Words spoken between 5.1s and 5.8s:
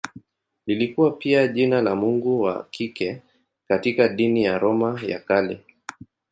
Kale.